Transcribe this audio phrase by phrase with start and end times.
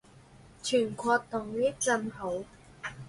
[0.63, 2.43] 全國統一更好